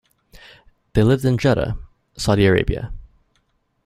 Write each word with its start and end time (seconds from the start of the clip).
They 0.93 1.03
live 1.03 1.23
in 1.25 1.37
Jeddah, 1.37 1.77
Saudi 2.17 2.47
Arabia. 2.47 2.91